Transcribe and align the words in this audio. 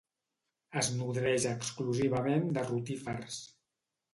Es 0.81 0.87
nodreix 1.01 1.45
exclusivament 1.51 2.51
de 2.59 2.65
rotífers. 2.71 3.39